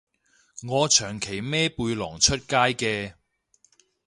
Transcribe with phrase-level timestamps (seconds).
[0.67, 3.13] 我長期孭背囊出街嘅